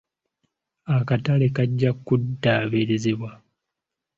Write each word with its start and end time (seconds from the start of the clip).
Akatale 0.97 1.47
kajja 1.55 1.91
kuddaabirizibwa. 2.05 3.31